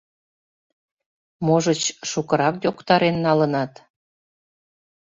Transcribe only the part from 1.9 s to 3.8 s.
шукырак йоктарен налынат?